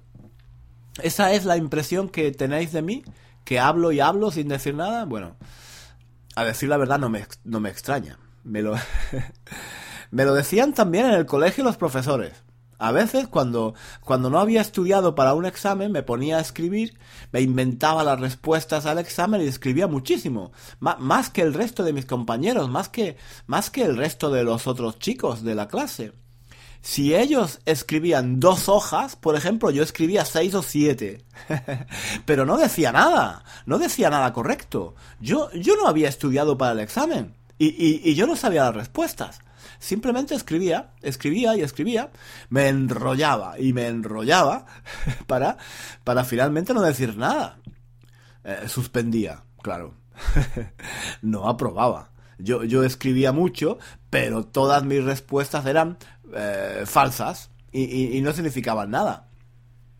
esa 1.02 1.34
es 1.34 1.46
la 1.46 1.58
impresión 1.58 2.10
que 2.10 2.32
tenéis 2.32 2.72
de 2.72 2.82
mí 2.82 3.04
que 3.44 3.60
hablo 3.60 3.92
y 3.92 4.00
hablo 4.00 4.32
sin 4.32 4.48
decir 4.48 4.74
nada, 4.76 5.06
bueno, 5.06 5.36
a 6.36 6.44
decir 6.44 6.70
la 6.70 6.78
verdad 6.78 7.00
no 7.00 7.10
me, 7.10 7.26
no 7.44 7.60
me 7.60 7.70
extraña. 7.70 8.18
Me 8.44 8.62
lo, 8.62 8.76
me 10.12 10.26
lo 10.26 10.34
decían 10.34 10.74
también 10.74 11.06
en 11.08 11.14
el 11.14 11.26
colegio 11.26 11.64
los 11.64 11.78
profesores. 11.78 12.44
A 12.84 12.92
veces 12.92 13.30
cuando, 13.30 13.76
cuando 14.02 14.30
no 14.30 14.40
había 14.40 14.60
estudiado 14.60 15.16
para 15.16 15.36
un 15.36 15.46
examen 15.46 15.94
me 15.94 16.04
ponía 16.04 16.38
a 16.38 16.42
escribir, 16.42 17.00
me 17.32 17.40
inventaba 17.40 18.04
las 18.04 18.20
respuestas 18.20 18.86
al 18.86 19.00
examen 19.00 19.42
y 19.42 19.46
escribía 19.46 19.88
muchísimo. 19.88 20.52
más 20.82 21.30
que 21.30 21.44
el 21.44 21.54
resto 21.54 21.86
de 21.86 21.94
mis 21.94 22.06
compañeros, 22.06 22.70
más 22.70 22.90
que, 22.90 23.16
más 23.48 23.70
que 23.70 23.84
el 23.86 23.96
resto 23.96 24.30
de 24.32 24.44
los 24.44 24.68
otros 24.68 25.00
chicos 25.00 25.44
de 25.44 25.56
la 25.56 25.70
clase. 25.70 26.12
Si 26.82 27.16
ellos 27.16 27.62
escribían 27.64 28.42
dos 28.42 28.68
hojas, 28.68 29.16
por 29.16 29.38
ejemplo, 29.38 29.72
yo 29.72 29.82
escribía 29.82 30.26
seis 30.26 30.54
o 30.54 30.62
siete. 30.62 31.24
Pero 32.26 32.46
no 32.46 32.58
decía 32.58 32.92
nada, 32.92 33.46
no 33.66 33.80
decía 33.80 34.10
nada 34.10 34.34
correcto. 34.34 34.94
Yo, 35.22 35.50
yo 35.54 35.78
no 35.78 35.88
había 35.88 36.10
estudiado 36.10 36.58
para 36.58 36.74
el 36.74 36.82
examen 36.82 37.34
y, 37.58 38.10
y, 38.10 38.14
yo 38.16 38.28
no 38.28 38.36
sabía 38.36 38.66
las 38.66 38.76
respuestas. 38.76 39.40
Simplemente 39.84 40.34
escribía, 40.34 40.94
escribía 41.02 41.58
y 41.58 41.62
escribía, 41.62 42.10
me 42.48 42.70
enrollaba 42.70 43.60
y 43.60 43.74
me 43.74 43.88
enrollaba 43.88 44.66
para, 45.28 45.58
para 46.06 46.24
finalmente 46.24 46.74
no 46.74 46.82
decir 46.82 47.18
nada. 47.18 47.60
Eh, 48.46 48.70
suspendía, 48.70 49.44
claro. 49.62 49.94
no 51.22 51.50
aprobaba. 51.50 52.12
Yo, 52.38 52.64
yo 52.64 52.86
escribía 52.86 53.34
mucho, 53.34 53.78
pero 54.10 54.46
todas 54.46 54.86
mis 54.86 55.04
respuestas 55.04 55.66
eran 55.66 55.98
eh, 56.34 56.84
falsas 56.86 57.52
y, 57.74 58.22
no 58.22 58.32
significaban 58.32 58.90
nada. 58.90 59.28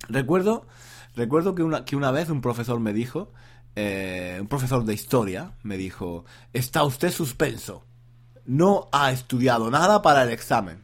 Recuerdo, 0.08 0.66
recuerdo 1.14 1.56
que 1.56 1.64
una, 1.64 1.84
que 1.84 1.98
una 1.98 2.12
vez 2.12 2.30
un 2.30 2.40
profesor 2.40 2.80
me 2.80 2.94
dijo, 2.94 3.34
eh, 3.76 4.38
un 4.40 4.48
profesor 4.48 4.86
de 4.86 4.94
historia, 4.94 5.58
me 5.62 5.76
dijo, 5.76 6.24
está 6.54 6.86
usted 6.86 7.12
suspenso, 7.12 7.84
no 8.46 8.90
ha 8.92 9.12
estudiado 9.12 9.70
nada 9.72 10.02
para 10.02 10.24
el 10.24 10.30
examen. 10.30 10.82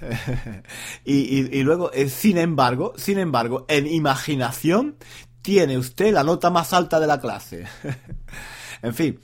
y, 1.04 1.62
luego, 1.62 1.92
eh, 1.92 2.08
sin 2.08 2.38
embargo, 2.38 2.92
sin 2.96 3.18
embargo, 3.18 3.64
en 3.68 3.86
imaginación 3.86 4.96
tiene 5.42 5.78
usted 5.78 6.12
la 6.12 6.24
nota 6.24 6.50
más 6.50 6.72
alta 6.72 7.00
de 7.00 7.06
la 7.06 7.20
clase. 7.20 7.66
en 8.82 8.94
fin, 8.94 9.20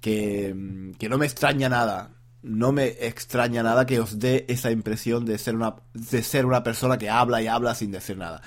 que, 0.00 0.94
que 0.98 1.08
no 1.08 1.18
me 1.18 1.26
extraña 1.26 1.68
nada 1.68 2.10
no 2.46 2.70
me 2.70 2.86
extraña 3.00 3.62
nada 3.62 3.86
que 3.86 3.98
os 3.98 4.20
dé 4.20 4.46
esa 4.48 4.70
impresión 4.70 5.24
de 5.24 5.36
ser 5.36 5.56
una, 5.56 5.74
de 5.94 6.22
ser 6.22 6.46
una 6.46 6.62
persona 6.62 6.96
que 6.96 7.10
habla 7.10 7.42
y 7.42 7.48
habla 7.48 7.74
sin 7.74 7.90
decir 7.90 8.16
nada. 8.16 8.40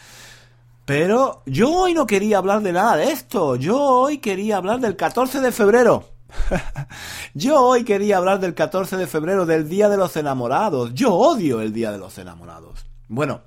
Pero 0.85 1.43
yo 1.45 1.69
hoy 1.69 1.93
no 1.93 2.07
quería 2.07 2.37
hablar 2.37 2.61
de 2.61 2.71
nada 2.71 2.95
de 2.95 3.11
esto. 3.11 3.57
Yo 3.57 3.77
hoy 3.77 4.19
quería 4.19 4.57
hablar 4.57 4.79
del 4.79 4.95
14 4.95 5.41
de 5.41 5.51
febrero. 5.51 6.05
yo 7.33 7.61
hoy 7.61 7.83
quería 7.83 8.17
hablar 8.17 8.39
del 8.39 8.53
14 8.53 8.97
de 8.97 9.07
febrero, 9.07 9.45
del 9.45 9.67
Día 9.67 9.89
de 9.89 9.97
los 9.97 10.15
Enamorados. 10.15 10.93
Yo 10.93 11.13
odio 11.13 11.61
el 11.61 11.73
Día 11.73 11.91
de 11.91 11.97
los 11.97 12.17
Enamorados. 12.17 12.85
Bueno, 13.07 13.41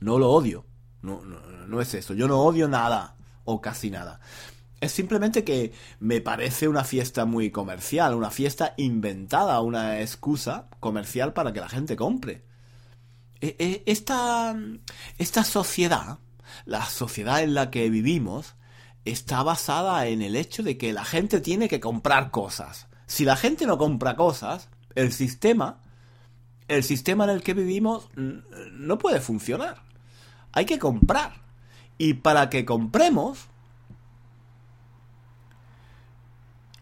no 0.00 0.18
lo 0.18 0.30
odio. 0.30 0.66
No, 1.02 1.80
es 1.80 1.94
eso. 1.94 2.14
Yo 2.14 2.28
no 2.28 2.40
odio 2.40 2.68
nada. 2.68 3.16
O 3.44 3.60
casi 3.60 3.90
nada. 3.90 4.20
Es 4.80 4.92
simplemente 4.92 5.44
que 5.44 5.72
me 6.00 6.20
parece 6.20 6.68
una 6.68 6.84
fiesta 6.84 7.24
muy 7.24 7.50
comercial, 7.50 8.14
una 8.14 8.30
fiesta 8.30 8.74
inventada, 8.76 9.60
una 9.60 10.00
excusa 10.00 10.68
comercial 10.80 11.32
para 11.32 11.52
que 11.52 11.60
la 11.60 11.68
gente 11.68 11.96
compre. 11.96 12.44
E, 13.40 13.56
e, 13.58 13.82
esta, 13.86 14.56
esta 15.18 15.44
sociedad, 15.44 16.18
la 16.64 16.84
sociedad 16.86 17.42
en 17.42 17.54
la 17.54 17.70
que 17.70 17.90
vivimos, 17.90 18.54
está 19.04 19.42
basada 19.42 20.06
en 20.06 20.22
el 20.22 20.36
hecho 20.36 20.62
de 20.62 20.78
que 20.78 20.92
la 20.92 21.04
gente 21.04 21.40
tiene 21.40 21.68
que 21.68 21.80
comprar 21.80 22.30
cosas. 22.30 22.86
Si 23.06 23.24
la 23.24 23.36
gente 23.36 23.66
no 23.66 23.78
compra 23.78 24.16
cosas, 24.16 24.68
el 24.94 25.12
sistema, 25.12 25.80
el 26.68 26.84
sistema 26.84 27.24
en 27.24 27.30
el 27.30 27.42
que 27.42 27.54
vivimos 27.54 28.08
no 28.14 28.98
puede 28.98 29.20
funcionar. 29.20 29.82
Hay 30.52 30.66
que 30.66 30.78
comprar. 30.78 31.42
Y 31.98 32.14
para 32.14 32.48
que 32.50 32.64
compremos, 32.64 33.48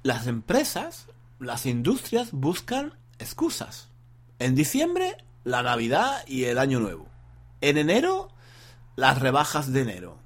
las 0.02 0.26
empresas, 0.26 1.06
las 1.38 1.66
industrias 1.66 2.32
buscan 2.32 2.94
excusas. 3.18 3.88
En 4.38 4.54
diciembre, 4.54 5.16
la 5.44 5.62
Navidad 5.62 6.24
y 6.26 6.44
el 6.44 6.58
Año 6.58 6.80
Nuevo. 6.80 7.08
En 7.60 7.76
enero, 7.76 8.30
las 8.96 9.18
rebajas 9.18 9.72
de 9.72 9.82
enero. 9.82 10.18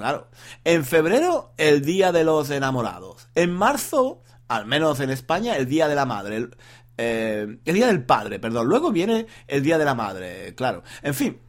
Claro. 0.00 0.28
En 0.64 0.84
febrero, 0.84 1.52
el 1.56 1.82
Día 1.84 2.12
de 2.12 2.24
los 2.24 2.50
Enamorados. 2.50 3.28
En 3.34 3.52
marzo, 3.52 4.22
al 4.48 4.66
menos 4.66 5.00
en 5.00 5.10
España, 5.10 5.56
el 5.56 5.66
Día 5.66 5.88
de 5.88 5.94
la 5.94 6.06
Madre. 6.06 6.36
El, 6.36 6.56
eh, 6.96 7.58
el 7.64 7.74
Día 7.74 7.86
del 7.86 8.04
Padre, 8.04 8.38
perdón. 8.38 8.66
Luego 8.66 8.90
viene 8.90 9.26
el 9.46 9.62
Día 9.62 9.78
de 9.78 9.84
la 9.84 9.94
Madre, 9.94 10.54
claro. 10.54 10.82
En 11.02 11.14
fin, 11.14 11.40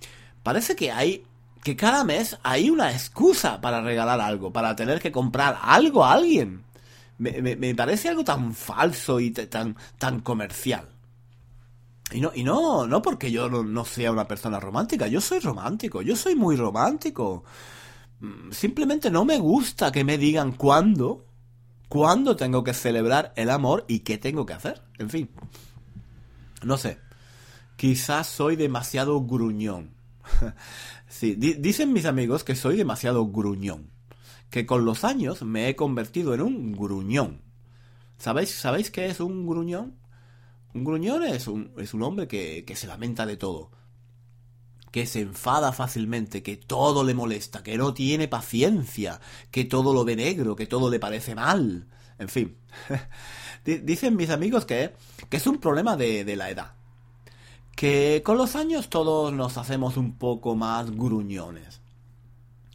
parece 0.44 0.76
que 0.76 0.92
hay 0.92 1.26
que 1.64 1.76
cada 1.76 2.04
mes 2.04 2.40
hay 2.42 2.72
una 2.72 2.92
excusa 2.92 3.62
para 3.62 3.82
regalar 3.82 4.20
algo, 4.20 4.52
para 4.52 4.76
tener 4.76 5.00
que 5.00 5.12
comprar 5.12 5.60
algo 5.62 6.04
a 6.04 6.14
alguien 6.14 6.64
me, 7.22 7.76
parece 7.76 8.10
algo 8.10 8.24
tan 8.24 8.54
falso 8.54 9.20
y 9.20 9.32
tan, 9.32 9.76
tan 9.98 10.22
comercial. 10.22 10.88
Y 12.12 12.20
no, 12.20 12.32
y 12.34 12.44
no, 12.44 12.88
no 12.88 13.02
porque 13.02 13.32
yo 13.32 13.48
no, 13.48 13.86
sea 13.86 14.12
una 14.12 14.28
persona 14.28 14.60
romántica, 14.60 15.08
yo 15.08 15.22
soy 15.22 15.40
romántico, 15.40 16.02
yo 16.02 16.16
soy 16.16 16.36
muy 16.36 16.56
romántico. 16.56 17.44
Mm, 18.22 18.52
simplemente 18.52 19.12
no 19.12 19.26
me 19.26 19.38
gusta 19.38 19.92
que 19.92 20.04
me 20.04 20.18
digan 20.18 20.54
cuándo, 20.54 21.26
cuándo 21.90 22.36
tengo 22.36 22.64
que 22.64 22.74
celebrar 22.74 23.34
el 23.36 23.50
amor 23.50 23.86
y 23.88 24.00
qué 24.00 24.18
tengo 24.18 24.46
que 24.46 24.54
hacer. 24.54 24.82
En 24.98 25.10
fin, 25.10 25.30
no 26.64 26.78
sé. 26.78 27.00
Quizás 27.76 28.28
soy 28.28 28.56
demasiado 28.56 29.22
gruñón. 29.22 29.92
sí, 31.08 31.36
dicen 31.36 31.92
mis 31.92 32.06
amigos 32.06 32.44
que 32.44 32.56
soy 32.56 32.78
demasiado 32.78 33.26
gruñón 33.28 33.92
que 34.52 34.66
con 34.66 34.86
los 34.86 35.04
años 35.04 35.42
me 35.42 35.70
he 35.70 35.76
convertido 35.76 36.36
en 36.36 36.42
un 36.42 36.74
gruñón. 36.74 37.42
¿Sabéis, 38.18 38.52
¿sabéis 38.52 38.92
qué 38.92 39.08
es 39.08 39.20
un 39.20 39.48
gruñón? 39.48 39.98
Un 40.76 40.84
gruñón 40.84 41.24
es 41.24 41.48
un, 41.48 41.74
es 41.78 41.94
un 41.94 42.04
hombre 42.04 42.28
que, 42.28 42.66
que 42.66 42.76
se 42.76 42.86
lamenta 42.86 43.26
de 43.26 43.38
todo, 43.38 43.72
que 44.92 45.06
se 45.06 45.22
enfada 45.22 45.72
fácilmente, 45.72 46.44
que 46.44 46.58
todo 46.58 47.04
le 47.04 47.14
molesta, 47.14 47.64
que 47.64 47.78
no 47.78 47.94
tiene 47.94 48.28
paciencia, 48.28 49.20
que 49.50 49.66
todo 49.66 49.94
lo 49.94 50.04
ve 50.04 50.16
negro, 50.16 50.56
que 50.56 50.68
todo 50.68 50.90
le 50.90 51.00
parece 51.00 51.34
mal. 51.34 51.88
En 52.20 52.30
fin, 52.30 52.58
dicen 53.66 54.16
mis 54.16 54.30
amigos 54.30 54.66
que, 54.66 54.94
que 55.30 55.38
es 55.38 55.48
un 55.48 55.60
problema 55.60 55.96
de, 55.96 56.26
de 56.26 56.36
la 56.36 56.50
edad. 56.50 56.74
Que 57.76 58.22
con 58.24 58.38
los 58.38 58.56
años 58.56 58.90
todos 58.90 59.34
nos 59.34 59.58
hacemos 59.58 59.98
un 59.98 60.18
poco 60.18 60.56
más 60.56 60.92
gruñones. 60.92 61.82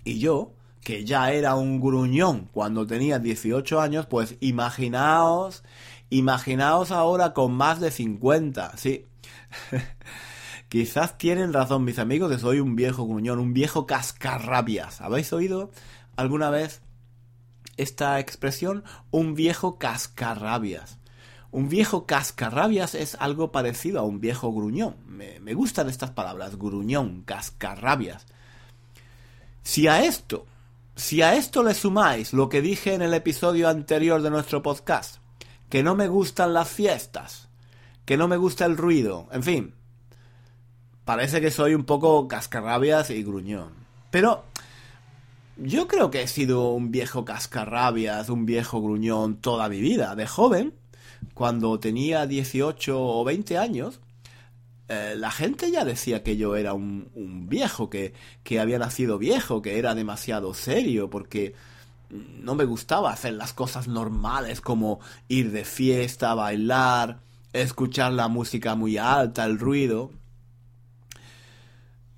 Y 0.05 0.19
yo, 0.19 0.53
que 0.81 1.05
ya 1.05 1.33
era 1.33 1.57
un 1.57 1.81
gruñón 1.81 2.49
cuando 2.53 2.87
tenía 2.87 3.19
18 3.19 3.81
años, 3.81 4.07
pues 4.07 4.37
imaginaos, 4.41 5.65
imaginaos 6.11 6.93
ahora 6.93 7.35
con 7.35 7.53
más 7.53 7.81
de 7.81 7.91
50, 7.91 8.77
sí. 8.77 9.05
Quizás 10.77 11.17
tienen 11.17 11.55
razón 11.55 11.85
mis 11.85 11.99
amigos 11.99 12.31
que 12.31 12.39
soy 12.39 12.61
un 12.61 12.77
viejo 12.77 13.07
gruñón, 13.07 13.39
un 13.39 13.55
viejo 13.55 13.87
cascarrabias. 13.87 15.01
¿Habéis 15.01 15.33
oído 15.33 15.71
alguna 16.17 16.51
vez 16.51 16.83
esta 17.79 18.21
expresión? 18.21 18.85
Un 19.11 19.35
viejo 19.35 19.79
cascarrabias. 19.79 20.99
Un 21.51 21.71
viejo 21.71 22.05
cascarrabias 22.05 22.95
es 22.95 23.15
algo 23.21 23.53
parecido 23.53 24.01
a 24.01 24.03
un 24.03 24.21
viejo 24.21 24.53
gruñón. 24.53 24.97
Me, 25.07 25.41
me 25.41 25.55
gustan 25.55 25.89
estas 25.89 26.11
palabras, 26.11 26.59
gruñón, 26.59 27.23
cascarrabias. 27.23 28.27
Si 29.63 29.89
a 29.89 30.05
esto 30.05 30.45
si 30.95 31.23
a 31.23 31.37
esto 31.37 31.63
le 31.63 31.73
sumáis 31.73 32.35
lo 32.35 32.51
que 32.51 32.61
dije 32.61 32.93
en 32.93 33.01
el 33.01 33.15
episodio 33.15 33.71
anterior 33.71 34.21
de 34.21 34.29
nuestro 34.29 34.63
podcast, 34.63 35.21
que 35.71 35.83
no 35.83 35.95
me 35.97 36.09
gustan 36.09 36.53
las 36.53 36.69
fiestas, 36.69 37.49
que 38.05 38.19
no 38.19 38.29
me 38.29 38.37
gusta 38.37 38.67
el 38.67 38.77
ruido, 38.77 39.27
en 39.33 39.43
fin. 39.43 39.86
Parece 41.07 41.41
que 41.41 41.53
soy 41.53 41.77
un 41.77 41.85
poco 41.85 42.27
cascarrabias 42.27 43.11
y 43.11 43.23
gruñón. 43.23 43.71
Pero 44.11 44.43
yo 45.57 45.87
creo 45.87 46.11
que 46.11 46.23
he 46.23 46.27
sido 46.27 46.73
un 46.73 46.91
viejo 46.91 47.25
cascarrabias, 47.25 48.29
un 48.29 48.45
viejo 48.45 48.83
gruñón 48.83 49.37
toda 49.37 49.69
mi 49.69 49.81
vida. 49.81 50.17
De 50.17 50.27
joven, 50.27 50.75
cuando 51.33 51.79
tenía 51.79 52.27
18 52.27 53.01
o 53.01 53.23
20 53.23 53.57
años, 53.57 54.01
eh, 54.89 55.15
la 55.17 55.31
gente 55.31 55.71
ya 55.71 55.85
decía 55.85 56.25
que 56.25 56.37
yo 56.37 56.57
era 56.57 56.75
un, 56.75 57.09
viejo, 57.49 57.89
que, 57.89 58.13
que 58.43 58.59
había 58.59 58.81
nacido 58.81 59.17
viejo, 59.17 59.63
que 59.63 59.79
era 59.79 59.95
demasiado 59.95 60.55
serio, 60.55 61.09
porque 61.09 61.55
no 62.11 62.57
me 62.57 62.65
gustaba 62.65 63.13
hacer 63.13 63.35
las 63.35 63.53
cosas 63.53 63.87
normales 63.87 64.61
como 64.61 64.99
ir 65.29 65.53
de 65.53 65.65
fiesta, 65.65 66.35
bailar, 66.35 67.21
escuchar 67.53 68.13
la 68.13 68.27
música 68.27 68.75
muy 68.75 68.99
alta, 68.99 69.45
el 69.45 69.61
ruido. 69.61 70.11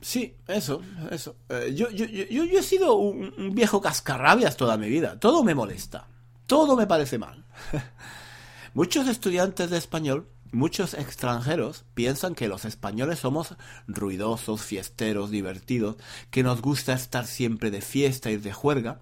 Sí, 0.01 0.37
eso, 0.47 0.81
eso. 1.11 1.37
Eh, 1.49 1.73
yo, 1.75 1.91
yo, 1.91 2.07
yo, 2.07 2.45
yo, 2.45 2.59
he 2.59 2.63
sido 2.63 2.95
un, 2.95 3.35
un, 3.37 3.55
viejo 3.55 3.81
cascarrabias 3.81 4.57
toda 4.57 4.77
mi 4.77 4.89
vida. 4.89 5.19
Todo 5.19 5.43
me 5.43 5.55
molesta. 5.55 6.07
Todo 6.47 6.77
me 6.77 6.87
parece 6.87 7.19
mal. 7.19 7.45
Muchos 8.75 9.09
estudiantes 9.09 9.71
de 9.71 9.79
español, 9.79 10.29
muchos 10.53 10.95
extranjeros, 10.95 11.85
piensan 11.95 12.35
que 12.35 12.49
los 12.49 12.65
españoles 12.65 13.19
somos 13.19 13.57
ruidosos, 13.87 14.63
fiesteros, 14.63 15.31
divertidos, 15.31 15.97
que 16.31 16.43
nos 16.43 16.63
gusta 16.63 16.93
estar 16.93 17.27
siempre 17.27 17.71
de 17.71 17.81
fiesta 17.81 18.31
y 18.31 18.37
de 18.37 18.53
juerga. 18.53 19.01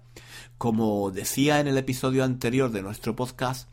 Como 0.57 1.11
decía 1.11 1.59
en 1.59 1.67
el 1.67 1.77
episodio 1.77 2.23
anterior 2.23 2.71
de 2.71 2.81
nuestro 2.81 3.15
podcast, 3.15 3.69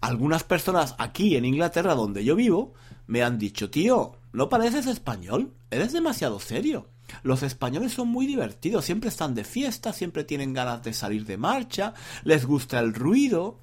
algunas 0.00 0.44
personas 0.44 0.94
aquí 0.98 1.36
en 1.36 1.44
Inglaterra, 1.44 1.94
donde 1.94 2.24
yo 2.24 2.34
vivo, 2.34 2.74
me 3.06 3.22
han 3.22 3.38
dicho, 3.38 3.70
tío, 3.70 4.16
¿no 4.32 4.48
pareces 4.48 4.86
español? 4.86 5.52
Eres 5.70 5.92
demasiado 5.92 6.40
serio. 6.40 6.88
Los 7.22 7.42
españoles 7.42 7.92
son 7.92 8.08
muy 8.08 8.26
divertidos, 8.26 8.84
siempre 8.84 9.08
están 9.08 9.34
de 9.34 9.44
fiesta, 9.44 9.92
siempre 9.92 10.24
tienen 10.24 10.52
ganas 10.52 10.82
de 10.82 10.92
salir 10.92 11.24
de 11.24 11.36
marcha, 11.36 11.94
les 12.24 12.44
gusta 12.44 12.80
el 12.80 12.94
ruido. 12.94 13.58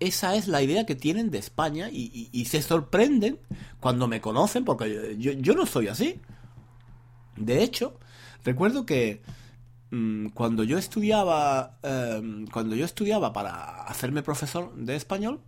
Esa 0.00 0.34
es 0.36 0.48
la 0.48 0.62
idea 0.62 0.86
que 0.86 0.94
tienen 0.94 1.30
de 1.30 1.38
España 1.38 1.88
y, 1.90 2.44
se 2.46 2.62
sorprenden 2.62 3.38
cuando 3.80 4.06
me 4.08 4.20
conocen 4.20 4.64
porque 4.64 5.16
yo, 5.18 5.54
no 5.54 5.66
soy 5.66 5.88
así. 5.88 6.20
De 7.36 7.62
hecho, 7.62 7.98
recuerdo 8.44 8.86
que 8.86 9.22
mmm, 9.90 10.28
cuando 10.28 10.62
yo 10.62 10.78
estudiaba, 10.78 11.78
eh, 11.82 12.46
cuando 12.52 12.76
yo 12.76 12.84
estudiaba 12.84 13.32
para 13.32 13.84
hacerme 13.84 14.22
profesor 14.22 14.74
de 14.76 14.96
español, 14.96 15.40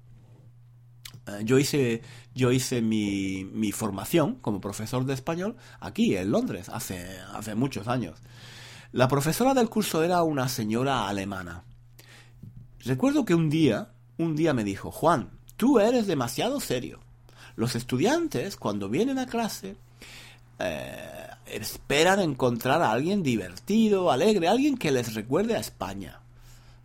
yo 1.42 1.58
hice, 1.58 2.02
yo 2.34 2.52
hice 2.52 2.82
mi, 2.82 3.44
mi, 3.44 3.72
formación 3.72 4.36
como 4.36 4.60
profesor 4.60 5.04
de 5.04 5.14
español 5.14 5.56
aquí 5.80 6.16
en 6.16 6.30
Londres 6.30 6.68
hace, 6.68 7.18
hace 7.34 7.54
muchos 7.54 7.88
años. 7.88 8.20
La 8.92 9.08
profesora 9.08 9.52
del 9.52 9.68
curso 9.68 10.02
era 10.02 10.22
una 10.22 10.48
señora 10.48 11.08
alemana. 11.08 11.64
Recuerdo 12.84 13.24
que 13.24 13.34
un 13.34 13.50
día, 13.50 13.88
un 14.16 14.36
día 14.36 14.54
me 14.54 14.64
dijo, 14.64 14.90
Juan, 14.90 15.30
tú 15.56 15.80
eres 15.80 16.06
demasiado 16.06 16.60
serio. 16.60 17.00
Los 17.56 17.74
estudiantes, 17.74 18.56
cuando 18.56 18.88
vienen 18.88 19.18
a 19.18 19.26
clase, 19.26 19.76
eh, 20.58 21.28
esperan 21.46 22.20
encontrar 22.20 22.82
a 22.82 22.92
alguien 22.92 23.22
divertido, 23.22 24.10
alegre, 24.10 24.48
alguien 24.48 24.76
que 24.76 24.92
les 24.92 25.14
recuerde 25.14 25.56
a 25.56 25.60
España. 25.60 26.20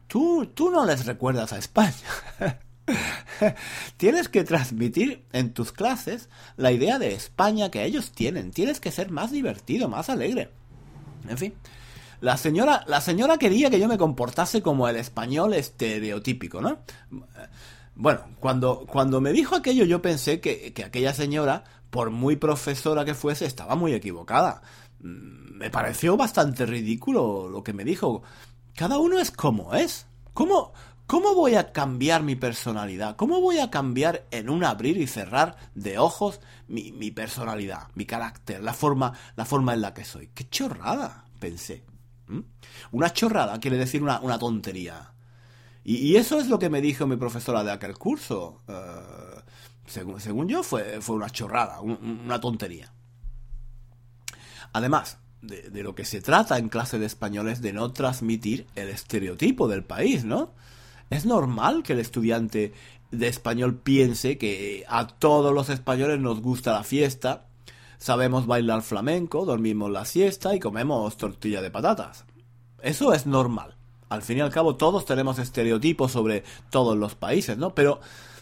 Tú, 0.08 0.48
tú 0.54 0.72
no 0.72 0.86
les 0.86 1.06
recuerdas 1.06 1.54
a 1.54 1.58
España. 1.58 1.94
Tienes 3.98 4.30
que 4.30 4.44
transmitir 4.44 5.26
en 5.32 5.54
tus 5.54 5.72
clases 5.72 6.30
la 6.58 6.72
idea 6.72 7.00
de 7.00 7.14
España 7.14 7.70
que 7.70 7.86
ellos 7.86 8.12
tienen. 8.12 8.52
Tienes 8.52 8.80
que 8.80 8.92
ser 8.92 9.12
más 9.12 9.32
divertido, 9.32 9.88
más 9.90 10.10
alegre. 10.10 10.50
En 11.28 11.38
fin. 11.38 11.54
La 12.22 12.38
señora, 12.38 12.84
la 12.88 13.02
señora 13.02 13.38
quería 13.38 13.70
que 13.72 13.80
yo 13.80 13.88
me 13.88 13.98
comportase 13.98 14.62
como 14.62 14.88
el 14.88 14.96
español 14.96 15.54
estereotípico, 15.56 16.62
¿no? 16.62 16.80
Bueno, 17.96 18.22
cuando, 18.40 18.86
cuando 18.86 19.20
me 19.22 19.34
dijo 19.34 19.56
aquello 19.56 19.86
yo 19.86 20.02
pensé 20.02 20.40
que, 20.40 20.72
que 20.72 20.84
aquella 20.84 21.14
señora, 21.14 21.64
por 21.90 22.12
muy 22.12 22.36
profesora 22.36 23.06
que 23.06 23.16
fuese, 23.16 23.46
estaba 23.46 23.76
muy 23.76 23.94
equivocada. 23.94 24.62
Me 25.00 25.72
pareció 25.72 26.16
bastante 26.16 26.68
ridículo 26.68 27.50
lo 27.50 27.64
que 27.64 27.74
me 27.74 27.84
dijo. 27.84 28.22
Cada 28.76 29.00
uno 29.00 29.20
es 29.20 29.32
como 29.32 29.74
es. 29.74 30.06
¿Cómo, 30.34 30.74
¿Cómo 31.12 31.36
voy 31.36 31.56
a 31.56 31.74
cambiar 31.74 32.24
mi 32.24 32.38
personalidad? 32.38 33.18
¿Cómo 33.18 33.42
voy 33.42 33.60
a 33.60 33.70
cambiar 33.70 34.26
en 34.32 34.50
un 34.50 34.64
abrir 34.64 34.96
y 34.96 35.08
cerrar 35.08 35.58
de 35.76 35.98
ojos 35.98 36.40
mi, 36.70 36.94
mi, 36.94 37.12
personalidad, 37.12 37.90
mi 37.96 38.06
carácter, 38.06 38.64
la 38.64 38.74
forma, 38.74 39.12
la 39.36 39.44
forma 39.44 39.74
en 39.74 39.82
la 39.82 39.94
que 39.94 40.06
soy? 40.06 40.30
¡Qué 40.34 40.48
chorrada! 40.48 41.26
pensé. 41.38 41.84
¿Mm? 42.28 42.40
Una 42.94 43.12
chorrada 43.12 43.60
quiere 43.60 43.76
decir 43.76 44.02
una, 44.02 44.22
una 44.22 44.40
tontería. 44.40 45.12
Y, 45.84 45.98
y, 45.98 46.16
eso 46.16 46.40
es 46.40 46.48
lo 46.48 46.58
que 46.60 46.70
me 46.70 46.80
dijo 46.80 47.06
mi 47.06 47.18
profesora 47.18 47.62
de 47.66 47.74
aquel 47.74 47.98
curso. 47.98 48.62
Uh, 48.70 49.42
según, 49.88 50.22
según, 50.22 50.48
yo, 50.48 50.64
fue, 50.64 51.02
fue 51.02 51.18
una 51.18 51.30
chorrada, 51.30 51.82
un, 51.82 52.22
una 52.24 52.40
tontería. 52.40 52.94
Además, 54.72 55.18
de, 55.42 55.70
de, 55.70 55.84
lo 55.84 55.94
que 55.94 56.06
se 56.06 56.22
trata 56.22 56.58
en 56.58 56.70
clase 56.70 57.00
de 57.00 57.06
español 57.06 57.50
es 57.50 57.62
de 57.62 57.74
no 57.74 57.92
transmitir 57.92 58.66
el 58.76 58.88
estereotipo 58.88 59.68
del 59.68 59.84
país, 59.84 60.24
¿no? 60.24 60.54
Es 61.12 61.26
normal 61.26 61.84
que 61.84 61.92
el 61.92 62.00
estudiante 62.00 62.74
de 63.12 63.28
español 63.28 63.76
piense 63.76 64.38
que 64.38 64.86
a 64.88 65.08
todos 65.08 65.54
los 65.54 65.68
españoles 65.70 66.22
nos 66.22 66.42
gusta 66.42 66.72
la 66.72 66.86
fiesta, 66.86 67.48
sabemos 67.98 68.48
bailar 68.48 68.82
flamenco, 68.82 69.46
dormimos 69.46 69.92
la 69.92 70.06
siesta 70.06 70.56
y 70.56 70.60
comemos 70.60 71.18
tortilla 71.18 71.62
de 71.62 71.70
patatas. 71.70 72.24
Eso 72.82 73.14
es 73.14 73.26
normal. 73.26 73.76
Al 74.08 74.22
fin 74.22 74.38
y 74.38 74.42
al 74.42 74.52
cabo 74.52 74.78
todos 74.78 75.04
tenemos 75.04 75.38
estereotipos 75.38 76.14
sobre 76.14 76.46
todos 76.70 76.98
los 76.98 77.14
países, 77.16 77.58
¿no? 77.58 77.76
Pero 77.76 78.00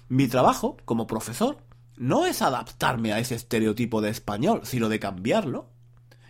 mi 0.07 0.27
trabajo 0.27 0.77
como 0.85 1.07
profesor 1.07 1.57
no 1.97 2.27
es 2.27 2.43
adaptarme 2.43 3.13
a 3.13 3.19
ese 3.19 3.33
estereotipo 3.33 3.99
de 3.99 4.11
español, 4.11 4.61
sino 4.63 4.89
de 4.89 4.99
cambiarlo. 4.99 5.65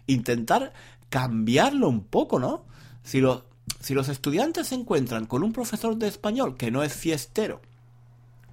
Intentar 0.08 0.72
cambiarlo 1.10 1.90
un 1.90 2.06
poco, 2.06 2.40
¿no? 2.40 2.64
Si 3.04 3.20
lo, 3.20 3.49
si 3.80 3.94
los 3.94 4.10
estudiantes 4.10 4.68
se 4.68 4.76
encuentran 4.76 5.26
con 5.26 5.44
un 5.44 5.54
profesor 5.54 5.96
de 5.96 6.08
español 6.08 6.58
que 6.58 6.72
no 6.72 6.84
es 6.84 6.94
fiestero, 6.94 7.62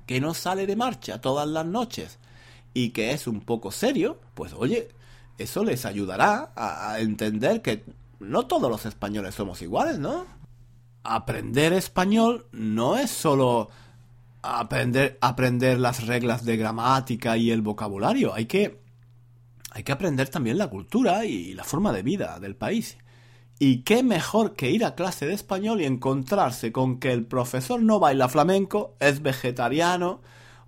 que 0.07 0.21
no 0.21 0.35
sale 0.35 0.67
de 0.67 0.77
marcha 0.77 1.21
todas 1.21 1.49
las 1.49 1.67
noches 1.67 2.19
y 2.75 2.91
que 2.91 3.13
es 3.13 3.27
un 3.27 3.41
poco 3.41 3.73
serio, 3.73 4.21
pues 4.35 4.53
oye, 4.53 4.89
eso 5.39 5.65
les 5.65 5.85
ayudará 5.85 6.53
a, 6.57 6.99
entender 7.01 7.61
que 7.61 7.85
no 8.21 8.47
todos 8.47 8.71
los 8.71 8.87
españoles 8.87 9.35
somos 9.35 9.61
iguales, 9.63 9.99
¿no? 9.99 10.27
Aprender 11.03 11.73
español 11.73 12.47
no 12.53 12.97
es 12.97 13.11
solo 13.11 13.69
aprender, 14.43 15.19
aprender 15.21 15.79
las 15.79 16.07
reglas 16.07 16.45
de 16.45 16.57
gramática 16.57 17.37
y 17.37 17.51
el 17.51 17.63
vocabulario, 17.63 18.35
hay 18.35 18.47
que, 18.47 18.81
hay 19.71 19.83
que 19.83 19.93
aprender 19.93 20.29
también 20.29 20.59
la 20.59 20.69
cultura 20.69 21.25
y 21.25 21.55
la 21.55 21.65
forma 21.65 21.93
de 21.93 22.03
vida 22.03 22.39
del 22.41 22.57
país. 22.57 22.97
Y 23.59 23.83
qué 23.83 24.03
mejor 24.03 24.55
que 24.55 24.71
ir 24.71 24.85
a 24.85 24.95
clase 24.95 25.27
de 25.27 25.33
español 25.33 25.81
y 25.81 25.87
encontrarse 25.87 26.73
con 26.73 26.99
que 26.99 27.13
el 27.13 27.25
profesor 27.25 27.83
no 27.83 27.99
baila 27.99 28.29
flamenco, 28.29 28.95
es 29.01 29.23
vegetariano, 29.23 30.21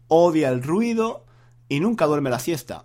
odia 0.09 0.49
el 0.49 0.63
ruido 0.63 1.27
y 1.69 1.81
nunca 1.81 2.07
duerme 2.07 2.31
la 2.31 2.39
siesta. 2.39 2.85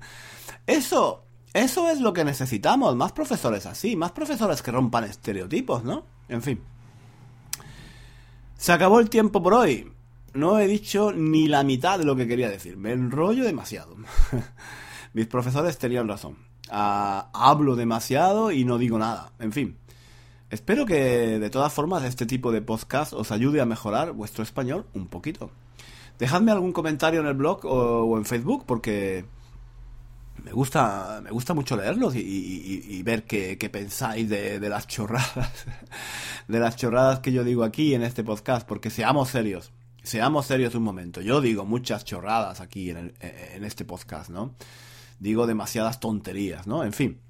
eso, 0.66 1.24
eso 1.54 1.88
es 1.88 2.00
lo 2.00 2.12
que 2.12 2.24
necesitamos, 2.24 2.94
más 2.96 3.12
profesores 3.12 3.64
así, 3.64 3.96
más 3.96 4.12
profesores 4.12 4.60
que 4.60 4.72
rompan 4.72 5.04
estereotipos, 5.04 5.84
¿no? 5.84 6.04
En 6.28 6.42
fin. 6.42 6.60
Se 8.58 8.72
acabó 8.72 9.00
el 9.00 9.08
tiempo 9.08 9.42
por 9.42 9.54
hoy. 9.54 9.90
No 10.34 10.58
he 10.58 10.66
dicho 10.66 11.12
ni 11.12 11.48
la 11.48 11.64
mitad 11.64 11.98
de 11.98 12.04
lo 12.04 12.14
que 12.14 12.28
quería 12.28 12.50
decir. 12.50 12.76
Me 12.76 12.92
enrollo 12.92 13.44
demasiado. 13.44 13.96
Mis 15.14 15.26
profesores 15.26 15.78
tenían 15.78 16.06
razón 16.06 16.49
uh, 16.70 17.28
hablo 17.32 17.76
demasiado 17.76 18.52
y 18.52 18.64
no 18.64 18.78
digo 18.78 18.98
nada. 18.98 19.32
En 19.38 19.52
fin. 19.52 19.76
Espero 20.50 20.84
que 20.84 21.38
de 21.38 21.50
todas 21.50 21.72
formas 21.72 22.02
este 22.02 22.26
tipo 22.26 22.50
de 22.50 22.60
podcast 22.60 23.12
os 23.12 23.30
ayude 23.30 23.60
a 23.60 23.66
mejorar 23.66 24.12
vuestro 24.12 24.42
español 24.42 24.84
un 24.94 25.06
poquito. 25.06 25.52
Dejadme 26.18 26.50
algún 26.50 26.72
comentario 26.72 27.20
en 27.20 27.26
el 27.26 27.34
blog 27.34 27.64
o, 27.64 28.18
en 28.18 28.24
Facebook 28.24 28.64
porque 28.66 29.24
me 30.42 30.50
gusta, 30.50 31.20
me 31.22 31.30
gusta 31.30 31.54
mucho 31.54 31.76
leerlos 31.76 32.16
y, 32.16 32.18
y, 32.18 32.84
y 32.88 33.02
ver 33.04 33.24
qué, 33.24 33.56
pensáis 33.70 34.28
de, 34.28 34.58
las 34.68 34.88
chorradas, 34.88 35.66
de 36.48 36.58
las 36.58 36.74
chorradas 36.74 37.20
que 37.20 37.30
yo 37.30 37.44
digo 37.44 37.62
aquí 37.62 37.94
en 37.94 38.02
este 38.02 38.24
podcast, 38.24 38.66
porque 38.66 38.90
seamos 38.90 39.28
serios, 39.28 39.70
seamos 40.02 40.46
serios 40.46 40.74
un 40.74 40.82
momento. 40.82 41.20
Yo 41.20 41.40
digo 41.40 41.64
muchas 41.64 42.04
chorradas 42.04 42.60
aquí 42.60 42.90
en, 42.90 43.14
en 43.20 43.64
este 43.64 43.84
podcast, 43.84 44.30
¿no? 44.30 44.56
Digo 45.20 45.46
demasiadas 45.46 46.00
tonterías, 46.00 46.66
¿no? 46.66 46.82
En 46.82 46.92
fin, 46.92 47.20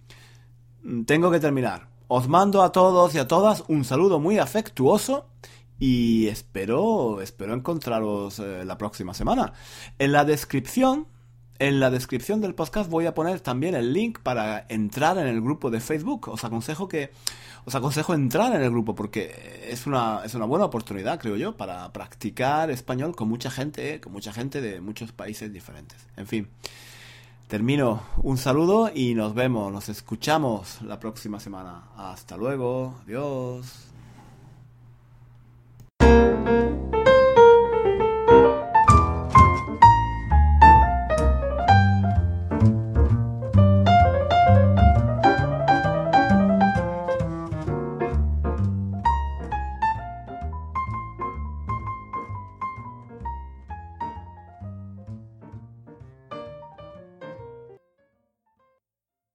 tengo 1.04 1.30
que 1.30 1.40
terminar. 1.40 1.88
Os 2.08 2.28
mando 2.28 2.62
a 2.62 2.72
todos 2.72 3.14
y 3.14 3.18
a 3.18 3.28
todas 3.28 3.64
un 3.68 3.84
saludo 3.84 4.18
muy 4.18 4.38
afectuoso 4.38 5.26
y 5.78 6.28
espero, 6.28 7.20
espero 7.20 7.54
encontraros 7.54 8.38
eh, 8.38 8.64
la 8.64 8.78
próxima 8.78 9.14
semana. 9.14 9.52
En 9.98 10.12
la 10.12 10.24
descripción, 10.24 11.06
en 11.58 11.78
la 11.78 11.90
descripción 11.90 12.40
del 12.40 12.54
podcast 12.54 12.90
voy 12.90 13.06
a 13.06 13.14
poner 13.14 13.40
también 13.40 13.74
el 13.74 13.92
link 13.92 14.20
para 14.20 14.66
entrar 14.68 15.18
en 15.18 15.26
el 15.26 15.40
grupo 15.40 15.70
de 15.70 15.80
Facebook. 15.80 16.28
Os 16.28 16.44
aconsejo 16.44 16.88
que, 16.88 17.12
os 17.64 17.74
aconsejo 17.74 18.14
entrar 18.14 18.54
en 18.54 18.62
el 18.62 18.70
grupo 18.70 18.94
porque 18.94 19.68
es 19.68 19.86
una, 19.86 20.22
es 20.24 20.34
una 20.34 20.46
buena 20.46 20.64
oportunidad, 20.64 21.20
creo 21.20 21.36
yo, 21.36 21.56
para 21.56 21.92
practicar 21.92 22.70
español 22.70 23.14
con 23.14 23.28
mucha 23.28 23.50
gente, 23.50 24.00
con 24.00 24.12
mucha 24.12 24.32
gente 24.32 24.60
de 24.60 24.80
muchos 24.80 25.12
países 25.12 25.52
diferentes. 25.52 25.98
En 26.16 26.26
fin. 26.26 26.48
Termino. 27.50 28.00
Un 28.22 28.38
saludo 28.38 28.92
y 28.94 29.12
nos 29.14 29.34
vemos, 29.34 29.72
nos 29.72 29.88
escuchamos 29.88 30.80
la 30.82 31.00
próxima 31.00 31.40
semana. 31.40 31.82
Hasta 31.96 32.36
luego. 32.36 32.94
Adiós. 33.02 33.89